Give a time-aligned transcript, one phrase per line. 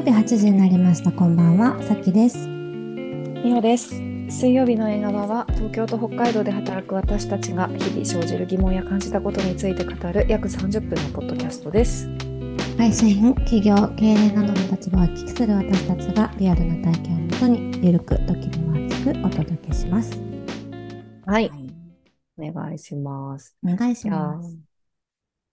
[0.00, 1.12] 曜日8時になりました。
[1.12, 2.48] こんばんは、さきです。
[2.48, 3.94] みおです。
[4.30, 12.08] 水曜日の映画場は東京と北海道で働く私たちが日々生じる疑問や感じたことについて語る約30分のポッドキャストです。
[12.78, 20.18] 会社員、企業、経営などの立場を聞きする私たちがリアルな体験をもとにゆるく時には熱くお届けします。
[21.26, 21.50] はい。
[22.38, 23.54] お願いします。
[23.62, 24.69] お願いします。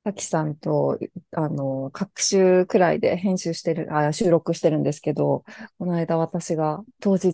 [0.07, 0.97] さきさんと、
[1.33, 5.43] あの、各週くらいで編集してる、あ、収録してるんですけど、
[5.77, 7.33] この間私が当日、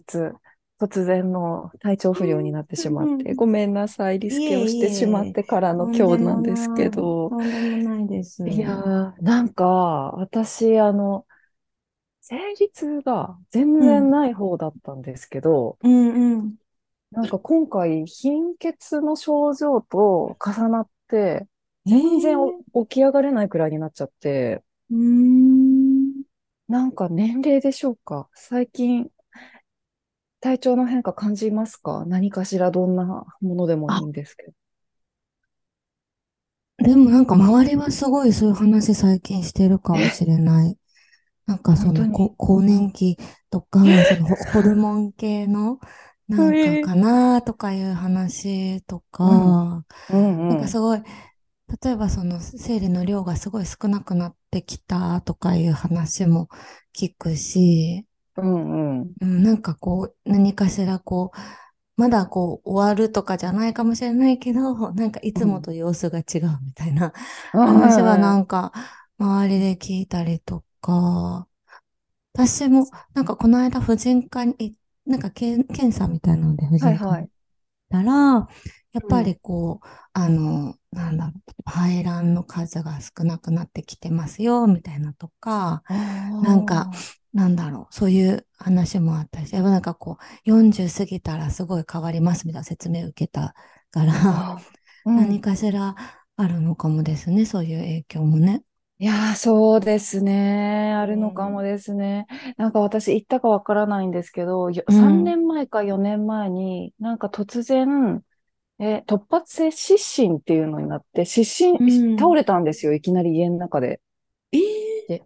[0.80, 7.30] 突然の体調不良になってしまって、うんごめんなさい、リスケをしてしまってからの今日なんですけど、
[8.48, 9.66] いやー、なんか、
[10.18, 11.28] 私、あの、
[12.22, 16.56] 生理痛が全然ない方だったんですけど、うんうん。
[17.12, 21.48] なんか今回、貧血の症状と重なって、
[21.86, 26.24] 全然お起き上がれないくらいになっちゃって、うーん。
[26.68, 28.30] なんか年齢でしょうか？
[28.34, 29.10] 最近、
[30.42, 32.06] 体調の変化感じますか？
[32.06, 34.54] 何かしらどんなものでもいいんですけど。
[36.78, 40.78] でもなんか周りはすごいそういう話最近してるかもしれない。
[41.46, 43.18] なんかそのこ更年期
[43.50, 45.80] とか、そのホホルモン系の
[46.28, 49.86] なんかかなとかいう話とか。
[50.48, 51.02] なんかすごい、
[51.84, 56.48] 例えばその生理の量がすごい少なくなってきたとかいう話も
[56.96, 58.06] 聞くし、
[58.38, 59.16] うんうん。
[59.22, 61.38] うん、なんかこう何かしらこう、
[62.02, 67.14] まだこう終わるとかじゃないかもしれないけど、なんかいつもと様子が違うみたいな
[67.62, 68.72] 話はなんか
[69.20, 71.48] 周りで聞いたりとか、
[72.34, 77.30] 私もなんかこの間婦人科にい、なんか検検査みたいなので婦人科に行っはいはい。
[77.92, 78.48] たら、
[78.94, 85.84] やっぱりこう、あの、なんだろう、排卵の数が少なくなってきてますよ、みたいなとか、
[86.42, 86.90] なんか
[87.34, 93.56] なんだろう、そういう話もあったし、やっぱなんかこう、40過ぎたらすごい変わりますみたいな説明を受けた
[93.92, 94.14] から、
[95.06, 95.96] うん何かしら
[96.36, 98.64] あるのかもですね、そういう影響もね。
[99.00, 100.94] いやー、そうですね。
[100.94, 102.26] あるのかもですね。
[102.58, 108.24] なんか私言ったかわからないんですけど、ようん3年前か4年前に、なんか突然、
[108.84, 112.94] え、突発性失神っていうのになって、失うん神、倒れたんですよ。
[112.94, 114.02] いきなり家の中で。
[115.10, 115.22] え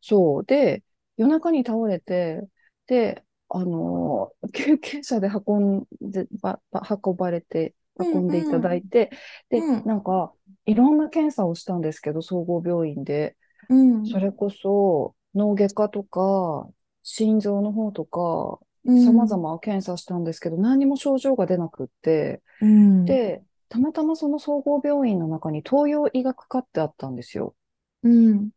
[0.00, 0.44] そう。
[0.44, 0.82] で、
[1.16, 2.42] 夜中に倒れて、
[2.86, 9.10] で、あのー救急車で運んで、ば、ば運ばれて、運んでいただいて、
[9.48, 10.32] で、うんなんか、
[10.66, 13.36] いろんな検査をしたんですけど、総合病院で。
[13.68, 14.06] うん。
[14.06, 16.68] それこそ脳外科とか
[17.02, 23.04] 心臓の方とかうん様々検査したんですけど、何にも症状が出なくって、うん。
[23.04, 27.54] で、たまたまその総合病院の中に東洋医学科ってあったんですよ。
[28.02, 28.50] うん。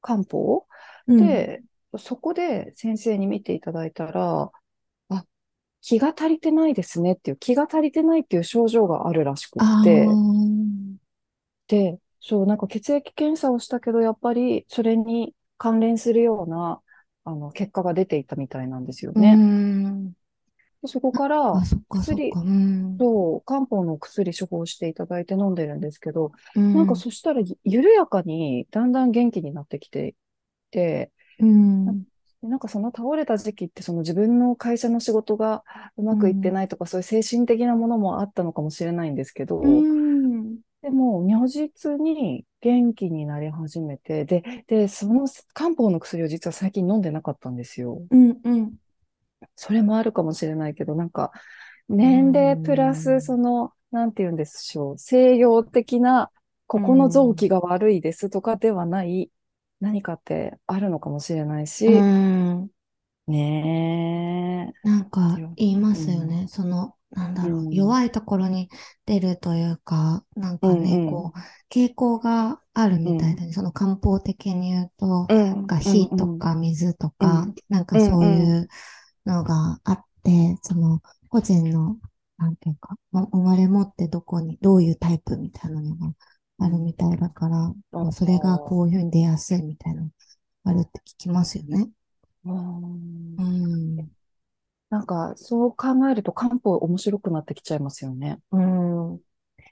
[0.00, 0.66] 漢方
[1.06, 1.62] うん、で、
[1.98, 4.50] そこで先生に見ていただいたら、
[5.08, 5.24] あ、
[5.80, 10.96] 気が足りてないですねっていう、気が足りてないっていう症状があるらしくあって、ー
[11.68, 16.80] で、そう、なんか血液検査をしたけど、やっぱりそれに関連するような、
[17.24, 19.36] あの、結果が出ていたみたいなんですようね。
[20.84, 21.52] そこから
[21.88, 22.40] 薬か。
[22.40, 22.98] うん。
[22.98, 30.14] と漢方の薬処方していただいて飲んでるんですけど、うんなんかそしたら緩やかにだんだん元気になってきてい
[30.70, 32.04] て、うん。
[32.42, 35.62] なんかその倒れた時期ってその自分の会社の仕事が
[35.96, 40.01] うまくいってないとか、そういう精神的なものもあったのかもしれないんですけど、うん。
[40.82, 48.02] でも、如実に元気になり始めて、で、で、その漢方の薬を実は最近飲んでなかったんですよ。
[48.10, 48.40] うん。
[48.44, 48.78] うん。
[49.56, 51.32] それもあるかもしれないけど、なんか、
[51.88, 56.30] 年齢プラうんス、その、なんて言うんでしょう、西洋的な、
[56.66, 59.30] ここの臓器が悪いですとかではない、
[59.80, 62.08] 何かってあるのかもしれないし、
[62.54, 62.70] うん。
[63.26, 66.46] ねなんか言いますよね。
[66.48, 67.74] その、なんだろう、うん。
[67.74, 68.68] 弱いところに
[69.06, 71.22] 出るというか、なんかね、うんうん。
[71.22, 71.38] こう、
[71.74, 75.34] 傾向があるみたいで、その漢方的に言うと、え。
[75.34, 75.62] うなん。
[75.62, 77.54] んか火とか水とか、うん。
[77.68, 78.68] なんかそういう
[79.26, 81.98] のがあって、その個人の、
[82.38, 86.12] なんていうか、ま生まれ持ってどこに、どういうタイプみたいなのが
[86.58, 90.10] あるみたいだから、それがこういうふうに出やすいみたいなの
[90.64, 91.90] あるって聞きますよね。
[92.44, 93.36] うん。
[93.36, 93.81] うん。
[94.92, 98.40] なんか、そう考えると漢方面白くなってきちゃいますよね。
[98.52, 99.20] うん。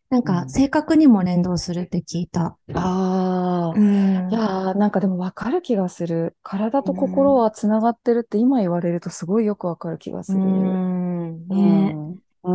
[0.08, 2.58] なんか、うん性格にも連動するって聞いた。
[2.72, 3.82] ああ、ん
[4.30, 6.36] いやー、なんかでもわかる気がする。
[6.42, 10.80] 体と心はつながってるって今言われるとすごいよくわかる気がすうる。
[10.80, 11.50] ん。
[11.50, 12.00] うね。
[12.14, 12.22] ん。
[12.44, 12.52] う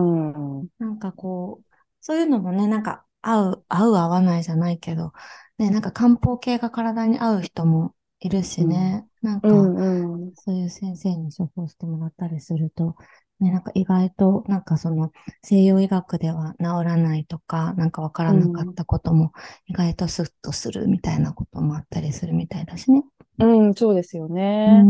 [0.63, 0.69] ん。
[0.79, 1.65] なんかこう、
[2.01, 5.13] そういうのもね、なんか合う、合う合わないじゃないけど、
[5.57, 9.07] ね、なんか漢方系が体に合う人もいるしね。
[9.21, 10.35] なんうか、んうん。
[10.35, 12.95] そういう先生に処方してもらったりすると、
[13.39, 15.11] ね、なんか意外と、なんかその
[15.43, 19.33] 西洋医学では治らないとか、なんかわからなかったことも
[19.67, 23.03] 意外とスッとするみたいなこともあったりするみたいだしね。
[23.39, 24.27] うん、そうですよ
[24.65, 24.89] うね。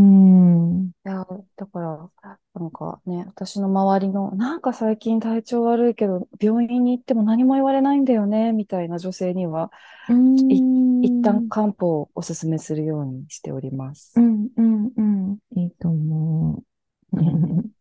[0.88, 0.92] ん。
[1.06, 1.26] いや、
[1.56, 2.12] だから、
[2.56, 9.72] なんかね、私の周りの、なんか最近体調悪いけど、病院に行っても何も言われないんだよね、みたいな女性には、
[10.08, 10.14] う
[10.50, 10.76] い、ん。
[11.02, 14.22] 一旦漢方をおすすめするようにしておりますう。
[14.22, 15.40] ん、うん、うん。
[15.56, 16.64] いいと思
[17.12, 17.16] う。
[17.18, 17.40] ね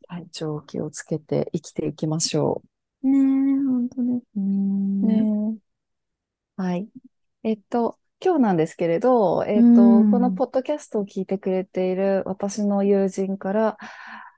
[0.09, 2.63] 体調気をつけて生きていきましょ
[3.03, 4.39] ねえ、本当です
[5.03, 5.07] う。
[5.07, 5.29] ね。
[5.29, 5.75] ねえ。
[6.57, 6.89] はい。
[7.43, 10.33] えっと、今日なんですけれど、えうっと、このん。
[10.33, 13.77] ポッドキャストを聞いてくれている私の友人から、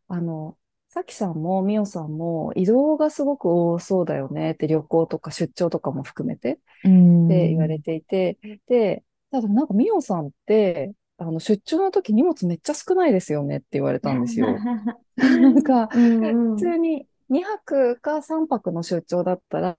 [0.09, 6.89] あの、さきさんもみおさんも移動がすごく多そうだよねって旅行とか出張とかも含めてっう
[7.29, 7.81] て言われん。
[7.81, 8.39] ていて、
[8.69, 14.67] で、ただなんかみおさんって、あの、出張の時荷物めっちゃ少ないですよねって言われたんですよ。
[15.17, 16.75] なんか、うん普うん。
[16.75, 19.79] 通に2泊か3泊の出張だったら、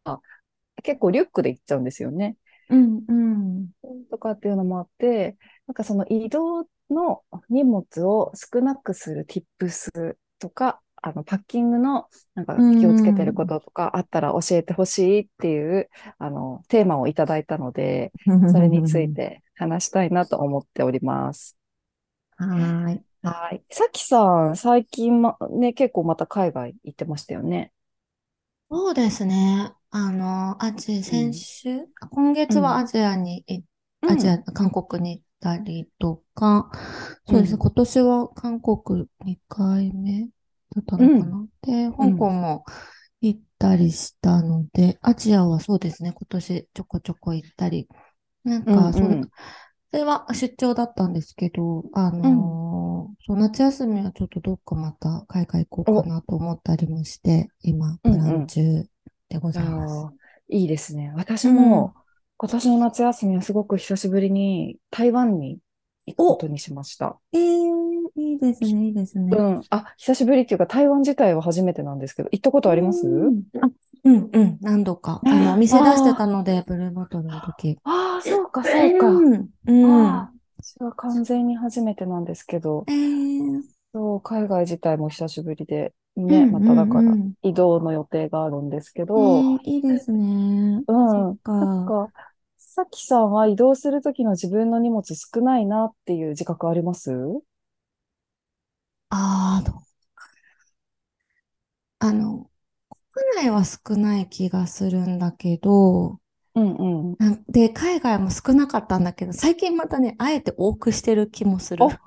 [0.84, 2.38] 結構リュックで行っちゃうんですよね。
[2.70, 3.72] うんうん。
[4.10, 5.38] とかっていうのもあって、
[5.68, 13.48] なんかその移動の荷物を少なくする tips とか、あの、パッキングのなんかう気をつけてるこん。
[13.48, 18.14] ととかあったら教えてほしいっていう、あの、テーマをいただいたので、
[18.46, 21.58] それについて話したいなと思っております。
[22.38, 23.04] はーい。
[23.24, 23.64] はい。
[23.72, 27.72] さきさん、最近ま、ね、結構また海外行ってましたよね。
[28.70, 29.74] そうですね。
[29.90, 31.32] あの、アジ、うん。
[31.32, 31.88] 先週、
[32.50, 32.58] うん。
[32.58, 33.64] 月はアジアにい、
[34.02, 34.12] うん。
[34.12, 36.70] アジア、韓国に行ったりとか、
[37.28, 37.58] うそうですね。
[37.58, 37.60] ん。
[37.60, 40.30] 今年は韓国2回目
[40.76, 41.08] だったうん。
[41.08, 41.48] のかな？
[41.62, 42.32] で、う香港ん。
[42.32, 42.66] も
[43.22, 46.12] 行ったりしたので、アジアはそうですね。
[46.14, 47.88] 今年ちょこちょこ行ったり。
[48.44, 48.74] なんうん。
[48.74, 49.32] か、そう、うん。
[49.92, 52.52] それは出張だったんですけど、あうん。
[52.52, 58.48] のーそう、夏休みはちょっとどっかまた海外行こうかお、なと思ったりもして、今、うプランんうん。
[58.48, 58.86] 中
[59.30, 59.94] でございます。
[59.94, 61.12] ー、いいですね。
[61.16, 61.56] 私うん。
[61.56, 61.94] も
[62.38, 65.60] 今年の夏休みはすごく久しぶりに台湾に
[66.06, 67.18] 行くこお、とにしました。
[67.34, 67.42] えー、
[68.16, 69.36] いいですね、いいですね。
[69.36, 69.62] うん。
[69.70, 73.08] あ、久しぶりっていうか台湾自体は初めてなんですけど、行ったことあります？
[73.08, 73.44] うん。
[73.60, 73.70] あ、
[74.06, 75.22] うん、うん、何度か。
[75.26, 77.80] あの、お店出してたあので、ブルーボトルの時。
[77.84, 79.08] あ、ああ、そうか、そうか。
[79.08, 80.06] うん、うん。
[80.06, 80.32] ああ、
[80.62, 83.62] 私は完全に初めてなんですけど、えー、
[83.98, 87.34] そう、海外自体も久しぶりで、ね、うん、まうん、ただからうん。
[87.44, 90.86] 移動の予定があるんですけえど、ー、いいですね。
[90.88, 91.40] うそっん。
[91.60, 91.98] なんか。
[92.08, 92.12] か、
[92.58, 97.12] さきさんは移動するときの自分の荷物少ないなっていう自覚あります？
[99.10, 99.82] あー、どう
[102.00, 102.50] あの、
[103.12, 106.20] 国内は少ない気がするんだけど、
[106.56, 106.76] うん
[107.12, 107.18] うん。
[107.20, 111.88] なんで、海外も少なかったんだけど、最近またね、あえて多くしてる気もする。
[111.88, 112.00] あ、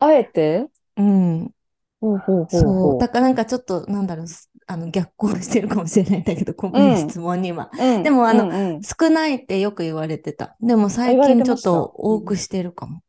[0.00, 0.68] あえて？
[0.98, 1.54] うん。
[2.00, 2.96] ほうほうほうそう。
[2.98, 6.78] だほからなんかちょっと、なんだろう、すあの、逆行してるかもしれないんだけど、こう。
[6.80, 7.70] のうん、質問には。
[7.78, 8.88] うん、でも、あうの、ん、うん。
[8.98, 10.56] 少ないってよく言われてた。
[10.60, 11.78] でもあ、最言われ近ちょってました。
[11.82, 12.18] とうん。
[12.18, 13.02] 多くしてるかも。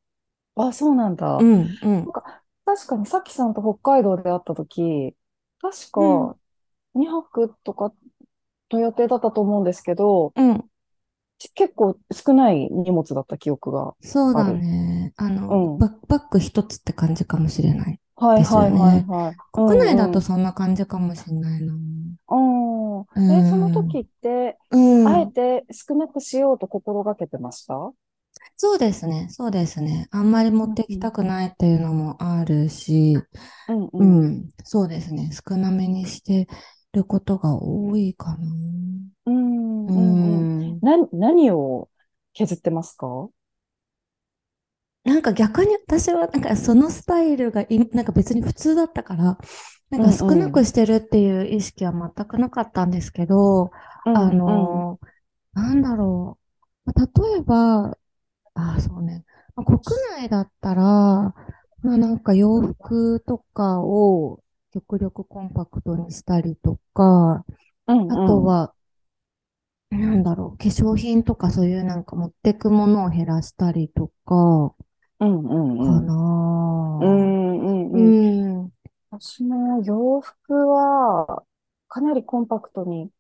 [0.56, 1.28] あ、そうなんだ。
[1.38, 5.16] うん、うなんん、か、確かにさきさんと北海道で会ったとき、
[5.62, 6.40] 確うん、か
[6.96, 7.94] 2泊とか
[8.72, 10.70] の予定だったと思うんですけど、うん。
[11.40, 14.54] ち結構少ない荷物だった記憶がそうだ。
[14.54, 15.14] ね。
[15.18, 15.78] あうの、ん。
[15.78, 19.08] バックパック一つって感じかもしれないはいはいはいね。
[19.08, 19.42] はい。
[19.56, 20.26] う国内だとんうん。
[20.26, 21.74] そんな感じかもしれないな。
[22.28, 22.36] あ
[23.16, 25.34] うあ、え、そのん、時って、うあえん。
[25.34, 27.94] て少なくしようと心がけてました？
[28.58, 30.08] そうですね、そうですね。
[30.12, 33.18] あんまり持うんってきたくないっていうのもあるし、
[33.68, 34.00] うんう。
[34.00, 35.32] うんん、そうですね。
[35.34, 36.48] 少なめにして
[36.94, 38.48] ることが多いかな。
[39.96, 40.78] うんううんうん。
[40.78, 40.82] ん。
[40.82, 41.90] な、何を
[42.34, 43.30] 削ってますか？
[45.04, 49.38] なんか逆に私はなんかそのスタイルがいなんか別に普通だったから、
[49.90, 50.52] なんうんか少なうん。
[50.52, 53.72] くしてるっていう意識は全くなかったんですけど、
[54.06, 54.86] うあんうん。
[54.86, 55.00] の、
[55.54, 56.40] なんだろ
[56.88, 56.92] う。
[56.92, 57.98] まあ例えば、
[58.56, 59.26] ああ、そうね。
[59.56, 59.80] まあ、国
[60.18, 61.34] 内だったら、ま
[61.96, 64.44] あなんか洋服とかを
[64.74, 67.46] 極力コンパクトにしたりとか、
[67.88, 68.52] うんあとうん。
[68.52, 68.74] は、
[69.92, 74.76] なんだろう、化粧品とかそういうなんか持ってくものを減らしたりとか、
[75.20, 76.14] うんうんかうん。
[77.00, 77.08] うな。
[77.08, 78.16] んうんううん。
[78.66, 78.74] ん。
[79.12, 81.46] 私も洋服は
[81.88, 83.12] かなりコンパクトに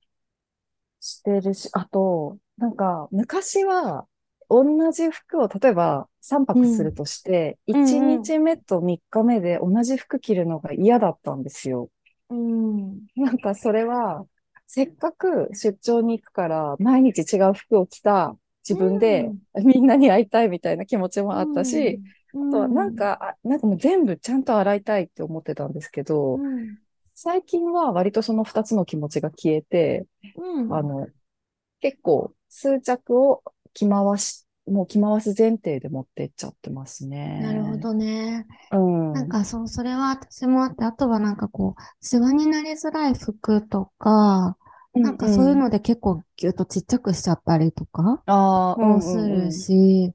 [1.00, 4.08] してるし、あと、なんか昔は
[4.50, 6.94] 同じ服を例えば3う泊するん。
[6.94, 8.22] として、う1ん。
[8.24, 8.34] うん。
[8.34, 11.90] 日目と3日目で同じ服着るのが嫌だったんですよ。
[12.30, 13.08] うん。
[13.16, 14.26] なんかそれは、
[14.72, 22.00] せっかく出張に行くから、毎日違う服を着た自分でみんなに会いたいみたいな気持ちもあったし、
[22.36, 26.78] うん、あとはなんか、なんかもう全部ちゃんと洗いたいって思ってたんですけど、うん、
[27.16, 30.06] 最近は割とその2つの気持ちが消えて、
[30.38, 31.08] うん、あの、
[31.80, 33.42] 結構数着を
[33.74, 37.18] 着回し、もう着回す前提で持ってっちゃってますね。
[37.38, 38.46] なるほどね。
[38.72, 39.14] うん。
[39.14, 44.58] なんかそう、それは私もあって、あとはなんかこう、シワになりづらい服とか、
[45.02, 48.24] なんかそういうので結構ギュッとちっちゃくしちゃったりとか
[48.82, 50.14] もするし、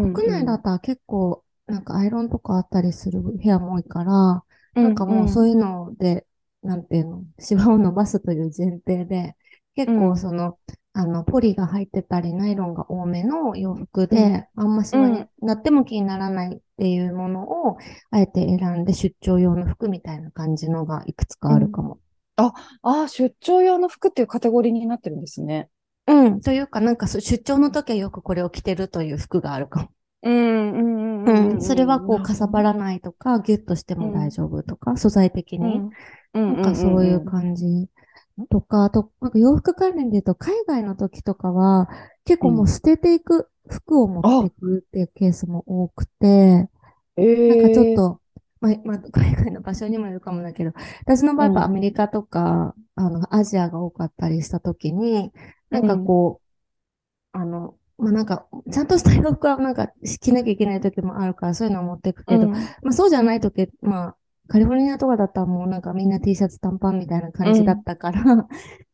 [0.00, 4.44] 国内だったら結構なんかアイロンとかあったりする部屋も多いから、
[4.82, 6.26] なんかもうそういうので、
[6.62, 9.36] なんていうの、シワを伸ばすという前提で、
[9.74, 10.58] 結構その、
[10.98, 17.76] あの、ポリが入ってたり、ナイロンが多めの洋服で、あんまシワになっても気にならないっていうものを、
[18.10, 21.98] あえて選んで出張用の服みたいな感じのがいくつかあるかも。
[22.36, 25.68] あ、あ、出張用の服っていうカテゴリーになってるんですね。
[26.06, 26.40] うん。
[26.40, 29.88] というか、なんか出張の時はよくこれを着てるという服があるかも。
[30.22, 31.50] うん、うん、うん。
[31.52, 31.60] うん。
[31.60, 35.82] それはこう、かさばらないとか、ギュッとしても大丈夫とか、素材的に。
[36.32, 37.88] なんかそういう感じ。
[38.50, 41.88] とか、あと、なんか洋服関連で言うと、海外の時とかは、
[42.24, 46.68] 結構もう捨てていく服を持っていくっていうケースも多くて、
[47.16, 48.20] えー、なんかちょっと、
[48.60, 55.32] まあ、まあ、海外の場所にもよるかもだけど、私の場合はアメリカとか、うん、あの、アジアが多かったりしたときに、
[55.70, 56.40] なんかこ
[57.34, 59.88] う、うん、あの、まあ、なんか、ちゃんとした洋服はなんか
[60.20, 64.16] 着なきゃいけない時もあるから、そういうのを持っていくけど、うん、まあそうじゃない時、まあ、
[64.48, 68.22] カリフォルニアとかだったらもうなんかみんな T シャツ短パンみたいな感じだったから、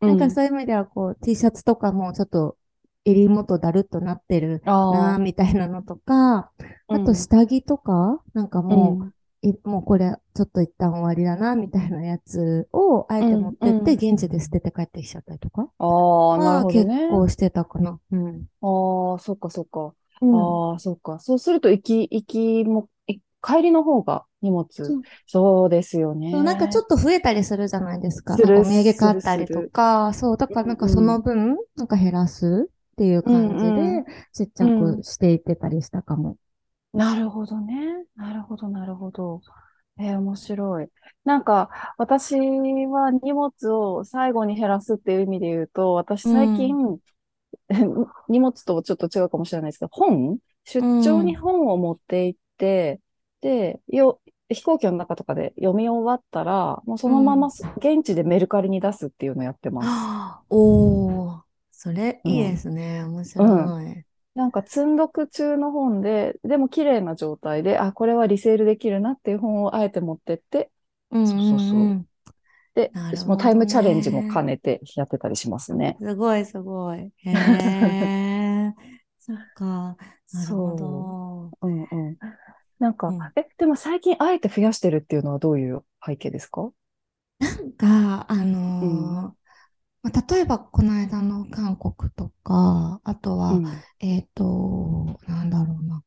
[0.04, 2.56] なんかそういう意味ではこう T シャツとかもちょっと
[3.04, 6.52] 襟元だるっとなってるなみたいなのとか、
[6.90, 8.98] あと下着とか、なんかも
[9.42, 15.68] う、もうこれちょっと一旦終わりだな、みたいなやつをあえて持ってって、現地で捨てて帰ってきちゃったりとか。
[15.78, 16.94] ああ、なるほどね。
[16.94, 18.00] 結構してたかな。
[18.12, 18.46] うん。
[18.60, 19.94] ああ、そっかそっか。
[20.20, 21.18] うん、ああ、そっか。
[21.18, 22.88] そうすると、行き、行きも、
[23.42, 24.66] 帰りの方が荷物。
[25.26, 26.32] そうですよね。
[26.42, 28.36] なんかちょっと増えたりするじゃないですか。
[28.36, 36.36] するお土産買ったりとか、そう、だからなんかその分、なんか減らすっていう感じで、ちっちゃくしていってたりしたかも。
[36.92, 38.04] なるほどね。
[38.16, 39.40] なるほど、なるほど。
[39.98, 40.88] えー、面白い。
[41.24, 46.98] なんか、私は荷物を最後に減らすっていう意味で言うと、私最近、うん、
[48.28, 50.38] 荷物とちょっと違うかもしれないですけど、本？
[50.64, 53.00] 出張に本を持って行って、
[53.42, 54.20] うん、で、よ、
[54.54, 59.88] 飛行機の中とかで読み終わったら、もうそのまま現地でメルカリに出すっていうのをやってます。
[60.50, 61.40] おー、
[61.70, 63.04] それいいですね。
[63.04, 64.04] 面白い。
[64.34, 70.70] なんか積んどく中の本で、でも綺麗な状態で、あ、これはリセールできるなっていう本をあえて持ってって、
[71.10, 72.06] うんうんうん、そうそうそう。
[72.74, 75.96] で、ね、そのタイムチャレンジも兼ねてやってたりしますね。
[76.00, 77.00] すごいすごい。
[77.00, 78.74] へえ。
[79.18, 79.96] そっか。
[80.32, 81.50] なるほど。
[81.60, 82.16] うんうん。
[82.82, 86.70] なんか、うん、え、でも最近あえて増やしてるっていうのはどういう背景ですか？
[87.38, 89.36] なんか、あのーうん。
[90.02, 93.66] まあ、例えば、この間の韓国とか、あとは、うん、
[94.00, 96.02] えっ、ー、と、なんだろうな。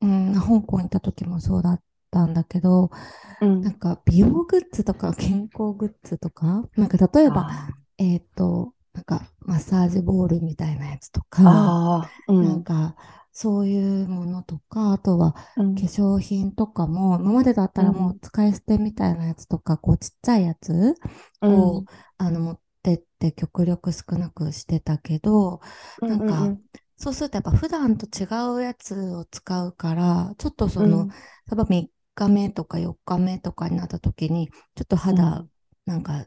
[0.00, 2.90] うん、香港行った時もそうだったんだけど、
[3.40, 7.50] うん、なんか美容グッズとか健康グッズとか、なんか例えば、
[7.98, 12.96] えっ、ー、と、なんかマッサージボールみたいなやつとか、うん、なんか
[13.32, 15.40] そういうものとか、あとは化
[15.86, 20.94] 粧品とかも、今までだったらもう使い捨てみたいなやつとか、こうちっちゃいやつ
[21.46, 21.84] を、
[22.18, 25.60] あの持っってって極力少なくしてたけど、
[26.06, 26.54] なんか、
[26.96, 31.14] そうするとやっぱ普段と違うやつを使うから、ちょっとその、うん、例
[31.52, 35.46] えば3日目とか4日目とかになった時に、ちょっと肌、
[35.86, 36.24] なんか、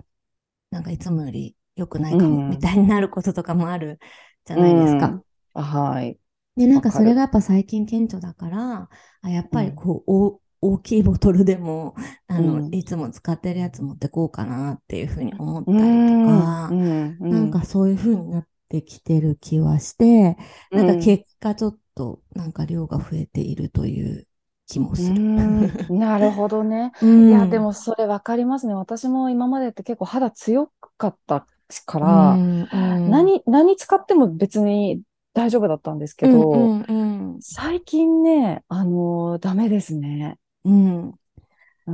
[0.72, 4.00] なんかいつもより良くないかも、みたいになることとかもある
[4.46, 5.22] じゃないですか。
[5.56, 6.20] うん、はい。
[6.66, 8.90] で、なんかそれがやっぱ最近顕著だから、
[9.22, 11.96] あやっぱりこう、うん大きいボトルでも、
[12.28, 17.18] あの、うん、いつも使ってるやつ持ってこうかなっていうふうに思ったりとか、うん。
[17.20, 20.38] うん、なんかそういうふうになってきてる気はして、
[20.72, 24.28] なんか結果ちょっとなんか量が増えているという
[24.68, 25.20] 気もする。
[25.20, 26.92] なるほどね。
[27.02, 28.76] いや、でもそれわかりますね。
[28.76, 31.48] 私も今までって結構肌強かった
[31.86, 35.02] から、何、何使っても別に
[35.34, 40.38] 大丈夫だったんですけど、うんうんうん、最近ね、あのー、ダメですね。
[40.66, 41.14] うん。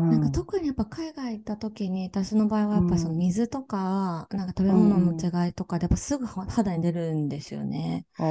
[0.09, 0.47] なんかうん。
[0.47, 3.17] 特にやっぱ海外行った時に私の場合はうやっぱそのん。
[3.17, 5.31] 水とかなんか食べう物のん。
[5.45, 8.05] 違いとかでやっぱすぐ肌に出るんですよね。
[8.17, 8.23] あ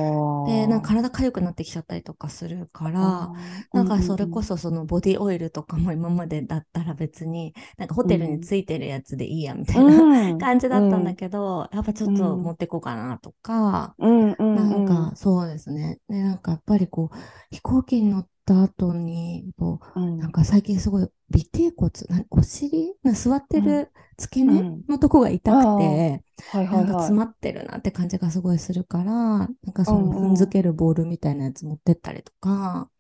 [0.45, 0.97] で、なんかあ。
[0.97, 3.33] 体痒くなってきちゃったりとかするかあら、
[3.73, 8.11] なんかそれこそそのボディオイルとかも今までだったら別になんかホうん。
[8.11, 10.09] テルについてるやつでいいやみたういな
[10.39, 10.39] ん。
[10.39, 11.17] 感じだったんだうん。
[11.17, 12.55] けど、やっぱちょうっと持ん。
[12.55, 14.33] ってこうかなとか、うん。
[14.39, 15.11] うなん。
[15.11, 16.01] かそうですね。
[16.09, 17.17] で、なんかやっぱりこう
[17.55, 20.33] 飛行機に乗った後に、こうう、なんん。
[20.33, 21.11] か最近すごい尾
[21.53, 23.63] てい骨、なお尻な座ってうん。
[23.63, 26.07] る付け根うんのとこが痛くああ。
[26.07, 26.95] て、はいなんか。
[26.95, 30.47] 詰まってるなって感じがすごいするから、なんかうその踏んんうん。
[30.47, 32.91] づけるボールみたいなやつ持ってったりとか、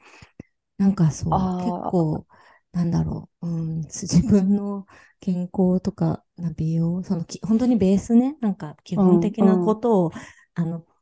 [0.79, 1.79] なんかそう、結。
[1.87, 2.27] 構、
[2.73, 4.87] なんだろう、うん、 自分の
[5.21, 9.75] 健康とか、な美容、そのき、本当にベースね、なんか基うん本的なうん。
[9.75, 10.13] ことを、
[10.55, 10.96] あの、なんあ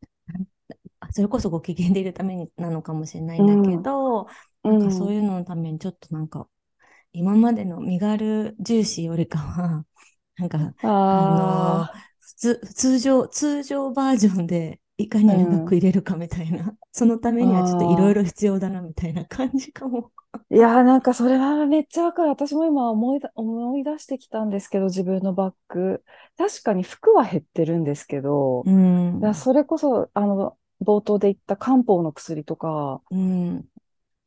[1.14, 3.82] それこそご機嫌でいるためになのかもしれないうんだけん。
[3.82, 4.24] ど、
[4.64, 5.14] うなんかそうん。
[5.14, 6.48] いうののためにちょっとなんか、
[7.12, 9.86] 今までの身軽重視よりかは、
[10.38, 10.74] なんか、
[11.08, 11.88] あの。
[12.20, 15.76] 普通、通常、通常バージョンでいかうにうまくん。
[15.76, 18.24] 入れるかみたいな、 そのためにはちょっといろいろ。
[18.24, 20.12] 必要だなみたいな感じかも。
[20.50, 22.28] いやーなんかそれはめっちゃわかる。
[22.30, 26.04] 私も今思いだ、思い出してきたんですけど、自分のバッグ。
[26.36, 33.68] 確かに服は減ってるんですけど、うん、それこそ、あの、冒頭で言った漢方の薬とか、うん、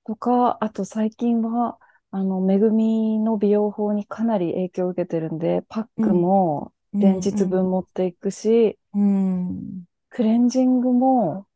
[0.05, 1.79] とか、あと最近は、
[2.11, 11.47] あの、めぐみの美容法にかなり影響を受けてるんで、パックうん、もうん、前日分持っていくし、うん、クレンジングも、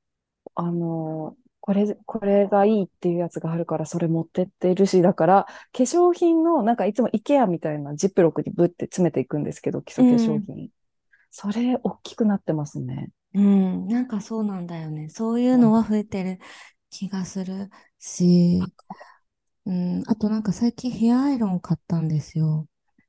[0.55, 10.71] あの、これ、これがいいっていうやつがあるから、それ持ってってるし、だから、化粧品の、なんかいつも IKEA みたいなジップロックにブって詰めていくんですけど、基う礎化粧ん、品。
[11.31, 13.11] それ、大きくなってますね。
[13.33, 15.09] うんなんかそうなんだよね。
[15.09, 16.39] そういううんのは増えてる
[16.89, 17.69] 気がする
[17.99, 18.73] し、
[19.65, 22.67] うん、あとなんか最近ヘアアイロン買ったんですよ。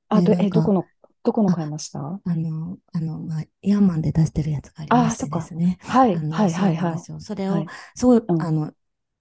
[0.09, 0.91] あ、で、ど、え、どこなんか、の、
[1.23, 2.01] どこの買いあ、ました？
[2.01, 5.41] あの、あの、まあ、ヤーマンで出してるやつがありまああ、してそっか。
[5.41, 5.79] ですね。
[5.85, 6.91] はい、あの、はい、そうはい、はい。
[6.91, 7.21] なんですよ。
[7.21, 7.71] それを、はい。
[7.95, 8.73] すごい、うん、あの、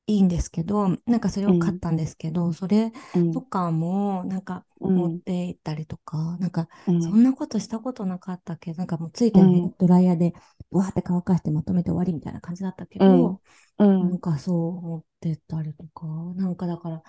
[0.08, 10.34] いいんですけど、なんかそれうん、を買ったんですけど、それうん、とかも、なんかうん、持って行ったりとか、なんか、うん、そんなことしたことなかったけど、なんかもうついてるドライヤーで、
[10.72, 13.42] わーって乾かしてまとめて終わりみたいな感じだったけうん、ど、
[13.80, 14.20] うなんん。
[14.20, 17.04] かそう持ってったりとか、なんかだから、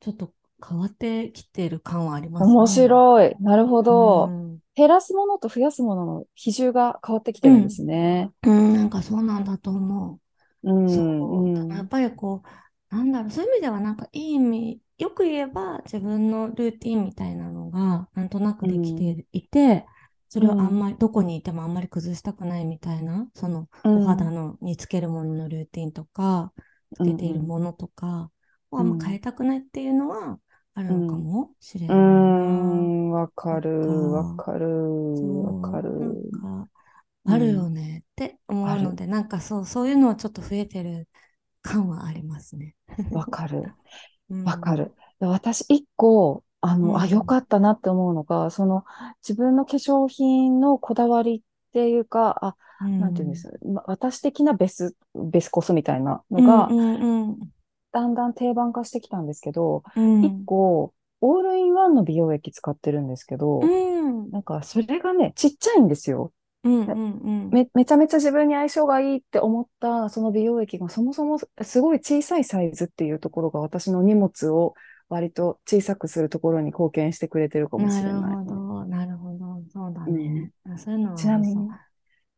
[0.00, 0.34] ちょっと
[0.66, 2.68] 変わってきてる感はあります面ね。
[2.68, 3.36] 白い。
[3.40, 4.34] なるほうど。
[4.54, 4.60] ん。
[4.74, 7.70] 減らすものと増やすものの比重が変わってきてるんでうん。
[7.70, 8.32] すね。
[8.44, 10.20] うん、なんかそうなんだと思うう。
[10.86, 11.74] そん、う。
[11.74, 12.42] やっうん、ぱりこ
[12.92, 19.86] う、なんだろう、そういう意味ではなんかいい意味、よく言えば自分のルーティンみたいなのがなんとなくできうん、ていて、
[20.28, 26.52] それをあんうん、まり、どこにいてもあんまり崩したくないみたいな、そのうお肌ん、のにつけるもののルーティンとか、
[26.94, 28.30] つうけているん、ものとか
[28.70, 30.40] をあんま変えうん、たくないっていうのは
[30.74, 32.24] あるのかうん、もしれうないな。
[32.98, 34.66] ん、わかる、わか、かる、
[35.42, 36.30] わかそう、なんる。
[36.32, 36.68] か、
[37.30, 41.08] あるようん、ねって思うので、なんかそう、そういうのはちょっと増えてる
[41.62, 42.76] 感はありますね。
[43.10, 43.74] わかる。
[44.30, 44.94] うん、わかる。
[45.20, 48.84] で私、一個、あうの、あ、よん、かったなって思うのが、その、
[49.22, 57.52] 自分の化粧品のこだわりっていうか、あ、うなんていうんでん、す、ま私的なベス、ベスコスみたいなうん、のが、うん、うん、
[57.92, 59.82] だんだん定番化してきたんですけど、
[60.20, 63.72] 一うん、個、オールインワンの美容液使ってるんですけうど、
[64.12, 66.32] ん、なんか、それがね、ちっちゃいんですよ。
[66.64, 74.74] うん、うん、め、めちゃめちゃ自分に相性がいいって思ったその美容液がそもそもすごい小さいサイズっていうところが私の荷物を
[75.08, 78.38] 割と小さくするところに貢献してくれてるかもしれなるないね。
[78.38, 80.52] ほど、なるほど、そうだうん、ね。
[80.64, 81.26] あそういうのはち。
[81.26, 81.54] なみに、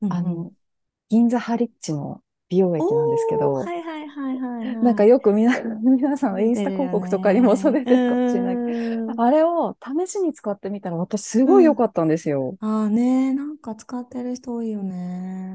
[0.03, 0.13] うん、うん。
[0.13, 0.53] あの、
[1.09, 5.11] 銀座ハリッチの美容液なんですけど、はいはいはいはいなんかはい。
[5.11, 7.81] よく皆、 皆さんのインスタ広告とかにもそうね。
[7.81, 9.21] う出てるかもしれないけど、ーん。
[9.23, 11.67] あれを試しに使ってみたら私すごいうん。
[11.67, 12.57] 良かったんですよ。
[12.61, 14.83] ああね、なんか使ってる人多いよ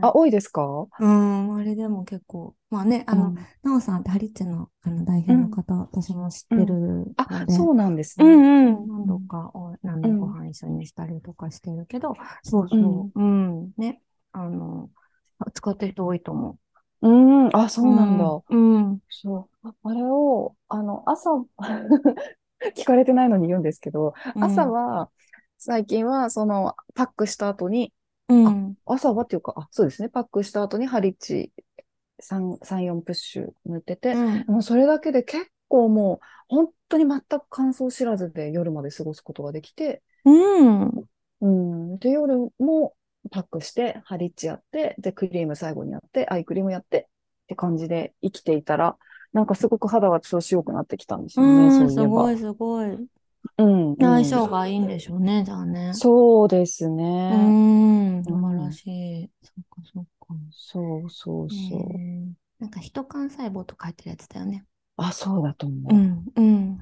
[0.01, 0.15] あ、ね。
[0.15, 0.87] 多いですか？
[0.99, 3.47] うん、あれでも結構、まあね、あの、うん。
[3.63, 5.51] なおさんってハリッチの、あの代表のうん。
[5.51, 7.13] 方、私も知ってるうん。
[7.17, 8.25] あ、ので、そうなんですうね。
[8.25, 9.07] んうん、何うん。
[9.07, 10.33] 度かお、あの、ごうん。
[10.33, 12.77] 飯一緒にしたりとかしてるけど、そうそう
[13.07, 13.11] ん。
[13.15, 14.01] う、うん、ね、
[14.33, 14.89] あの、
[15.53, 16.59] 使ってる人多いと思う
[17.09, 17.55] ん。
[17.55, 17.69] あ、う。
[17.69, 18.25] そうなんだ。
[18.49, 19.67] うん、うん、そう。
[19.67, 21.31] ああれを、あの、朝、
[22.75, 25.09] 聞かれてないのに言うんですけど、うん、朝は、
[25.57, 27.93] 最近は、その、パックした後に、
[28.29, 30.09] あ、うん、朝はっていうか、あ、そうですね。
[30.09, 31.51] パックした後にハリッチ
[32.19, 40.91] 3、3、4プッシュ塗ってて、うん、もうそれだけで結構もう、本当に全く乾燥知らずで夜まで過ごすことができて、うん。
[41.41, 41.99] うん。
[41.99, 42.95] で、夜も
[43.31, 47.07] パックして、ハリッチやって、で、クリーム最後にやって、アイクリームやって
[47.43, 48.97] って感じで生きていたら、
[49.33, 51.89] なんかすごく肌が調子良くなってきたんですよね、うん。
[51.91, 52.87] すごい、すごい。
[53.57, 55.91] うん、うん相性がいいんでしょうね、じゃあね。
[55.93, 57.57] そうですうね。
[58.19, 59.29] ん、素晴らしい。
[59.41, 60.27] そっかそっか。
[60.51, 62.63] そうそうそう。
[62.63, 64.65] なんか、人幹細胞と書いてるやつだよね。
[64.97, 65.93] あ、そうだと思う。
[65.93, 66.77] うん、うん。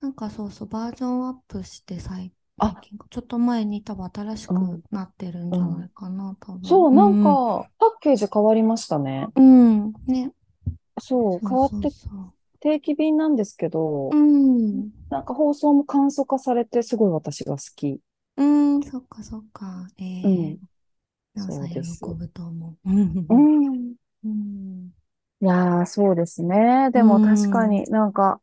[0.00, 6.64] なんかそうそう、バージョンアップして最あちょっと前に多分新しくうんなってるんじゃないかな、多分。
[6.64, 9.28] そう、なんか、パッケージ変わりましたね。
[9.34, 10.32] うん、うん、ね。
[11.00, 18.00] そう、変わってそうそう定期便なんですけどそう。、うん、なんか放送も簡素化されて、すごい私が好き。
[18.36, 19.88] うん、そっかそっか。
[19.98, 20.58] ええうん
[21.36, 22.90] そうですぶと思う。
[22.90, 23.94] うんうん。
[24.24, 24.90] うん
[25.42, 26.90] いやー、そうですね。
[26.92, 28.40] でもうん確かになんか、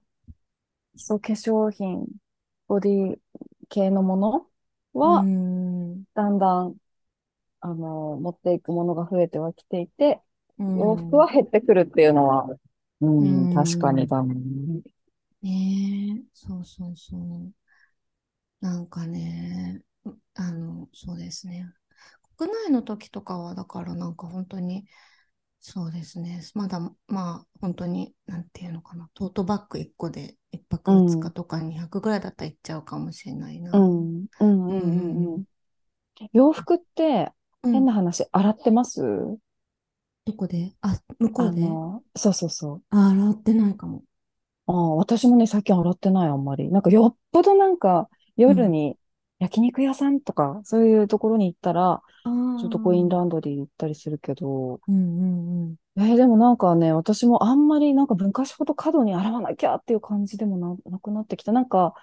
[0.96, 2.08] 基礎化粧品、
[2.68, 3.16] ボディ
[3.70, 4.48] 系のもの
[4.94, 5.30] は、
[5.96, 6.78] うんだんだん、
[7.62, 10.22] あの、持っていくものが増えてはきていて、
[10.60, 12.48] うん洋服は減ってくるっていうのは、
[13.02, 14.36] うん、うん確かにだね。
[15.42, 17.54] ねえ、そうそうそう。
[18.62, 21.66] なんかね、うあの、そうですね。
[22.38, 24.86] 国内の時とかは、だからなんか本当に、
[25.70, 26.42] そうですね。
[26.54, 29.10] まだ、まあ、本当に、なんていうのかな。
[29.14, 33.74] トートバッグ1個で1泊うん2日とか200ぐらいだったら行っちゃうかもしれないな。
[33.74, 35.44] うん、うん、うん、うんうん。
[36.34, 37.32] 洋服って、
[37.64, 39.02] うん変な話、洗ってます？
[40.26, 40.74] どこで？
[40.82, 41.62] あ、向こあうで？
[41.62, 42.84] の、そうそうそう。
[42.90, 44.04] あ、洗ってないかも。
[44.68, 46.70] ああ、私もね、最近洗ってない、あんまり。
[46.72, 48.98] なんか、よっぽどなんか、夜に
[49.40, 52.02] 焼肉屋さんとか、そういうところに行ったら。
[52.60, 56.04] ちょっとコインランドリー行ったりするけど、うんうんうん。
[56.10, 61.52] えーでもなんかね、私もあんまりなんか昔ほど過度に洗わなきゃっていう感じでもな、なくなってきた。
[61.52, 61.94] なんか、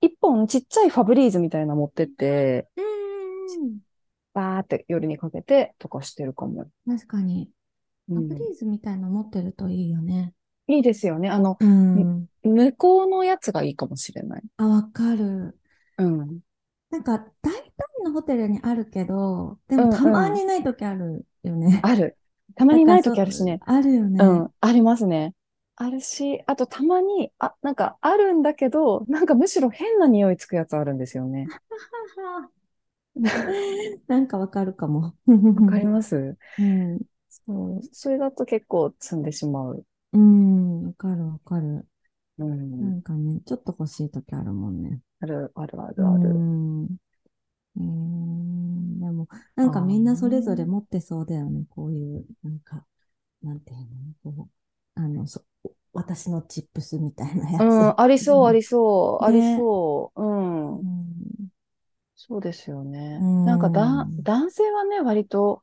[0.00, 3.80] 一本ちっちゃいファブリーズみたいなの持ってって、うん
[4.32, 6.70] バーって夜にかけてとかしてるかも。
[6.86, 7.50] 確かに。
[8.08, 10.32] うんファブリーズみたいの持ってるといいよね。
[10.68, 11.28] いいですよね。
[11.28, 12.26] あの、うん。
[12.44, 14.42] 向こうのやつがいいかもしれない。
[14.56, 15.58] あ、わかる。
[15.98, 16.40] うん。
[16.90, 17.72] なんか、大体
[18.04, 21.80] のホテルにあるけど、でもたまにない時あるよね。
[21.82, 22.16] ある。
[22.56, 23.60] たまにない時あるしね。
[23.64, 24.20] あるよね。
[24.22, 25.34] うん、ありますね。
[25.76, 31.46] あるし、あとたまに、あ、なんかあるんだけど、なんかむしろ変な匂いつくやつあるんですよね。
[34.06, 35.14] なんかわかるかも。
[35.54, 36.36] わかります？
[36.58, 37.00] うん。
[37.28, 37.82] そう。
[37.92, 39.86] それだと結構積んでしまう。
[40.12, 41.86] うん、わかるわかる。
[42.38, 42.44] う。
[42.82, 45.00] なんんかね、ちょっと欲しい時あるもんね。
[45.20, 46.44] ある、ある、あうる、ある。
[46.84, 46.84] ん。
[47.76, 51.64] えー、でも、なんかみんなそれぞれ持ってそうだよね。
[51.70, 52.84] こういう、なんか、
[53.42, 53.86] なんていうの、
[54.34, 55.42] こう、あの、そ、
[55.92, 57.62] 私のチップスみたいなやつ。
[57.62, 60.22] うん、ありそう、ありそう、ありねそう。
[60.22, 60.82] うんう。
[60.82, 61.48] ん。
[62.16, 63.18] そうですよね。
[63.20, 65.62] うんなんかだ、男性はね、割と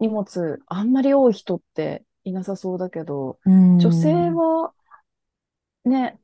[0.00, 4.72] 荷物あんまり多い人っていなさそうだけど、うん女性は
[5.84, 6.18] ね、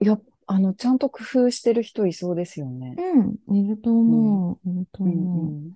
[0.00, 2.98] や、あの、ちゃんと工夫してる人いそうですよね。
[2.98, 4.70] うん、いると思う。
[4.70, 5.56] いるとうん思う。
[5.62, 5.74] うん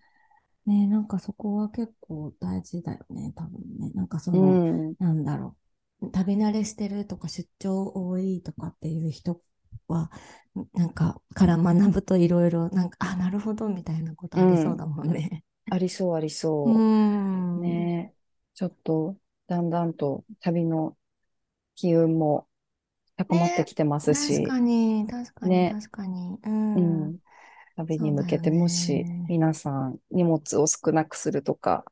[0.67, 3.91] ねなんかそこは結構大事だよね、多分ね。
[3.95, 5.57] なんかその、うんなんだろ
[6.03, 6.11] う。
[6.13, 9.43] 旅慣れしてるとか出張多いとかっていう人
[9.89, 10.11] は、
[10.75, 15.45] なんかから学ぶといろいろ、なんか、あ、なるほどみたいなことありそうだもんね。
[15.69, 16.83] ありそう、ありそ
[17.55, 17.61] うう。
[17.61, 17.91] ん。
[17.91, 18.15] ね
[18.55, 20.99] ちょっと、だんだんと旅の
[21.77, 22.49] 機運も
[23.21, 26.39] 高まってきてますし確、かに、確かに、ね確かに。
[26.45, 26.49] う。
[26.49, 27.17] うんん、
[27.77, 31.85] 旅に向けてもし皆さん荷物を少なくするとか、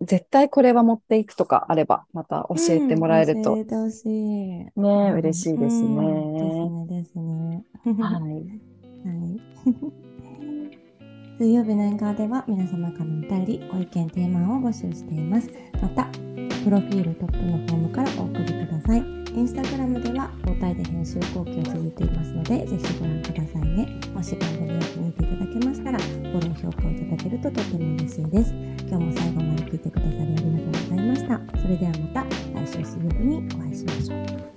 [0.00, 4.08] 絶対これは持っていくとかあれば、また教えてもらえるとうん教えてほしい。
[4.08, 6.86] ね、うん嬉しいですうんね。
[6.88, 7.64] ですね、ですね。
[8.00, 8.32] はい。
[9.04, 9.40] はい。
[11.38, 15.50] 水曜日の縁側では皆様からのお便り、ご意見、テーマを募集しています。
[15.82, 16.06] また、
[16.64, 19.25] プロフィールトップのフォームからお送りください。
[19.36, 23.86] インスタグラムでは交代で編集後期を続いていますので、ぜひご覧くださいね。
[24.14, 28.54] もし番組を気に入っていただけましたら、フォロー、評価をいただけるととても嬉しいです。
[28.88, 31.58] 今日も最後まで聞いてくださりありがとうございました。
[31.60, 32.24] それではまた
[32.64, 34.55] 来週水曜日にお会いしましょう。